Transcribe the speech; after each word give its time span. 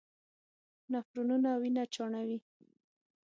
نفرونونه 0.91 1.49
وینه 1.61 1.83
چاڼوي. 1.93 2.37